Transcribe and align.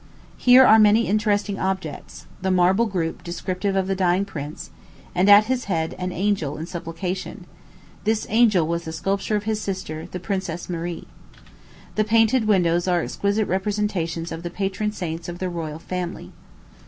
Here 0.39 0.65
are 0.65 0.79
many 0.79 1.05
interesting 1.05 1.59
objects 1.59 2.25
the 2.41 2.49
marble 2.49 2.87
group 2.87 3.23
descriptive 3.23 3.75
of 3.75 3.85
the 3.85 3.93
dying 3.95 4.25
prince, 4.25 4.71
and 5.13 5.29
at 5.29 5.45
his 5.45 5.65
head 5.65 5.93
an 5.99 6.11
angel 6.11 6.57
in 6.57 6.65
supplication; 6.65 7.45
this 8.03 8.25
angel 8.27 8.65
was 8.65 8.85
the 8.85 8.93
sculpture 8.93 9.35
of 9.35 9.43
his 9.43 9.61
sister, 9.61 10.07
the 10.09 10.19
Princess 10.19 10.67
Marie. 10.71 11.05
The 11.93 12.03
painted 12.03 12.45
windows 12.47 12.87
are 12.87 13.03
exquisite 13.03 13.45
representations 13.45 14.31
of 14.31 14.41
the 14.41 14.49
patron 14.49 14.91
saints 14.91 15.29
of 15.29 15.37
the 15.37 15.49
royal 15.49 15.77
family. 15.77 16.31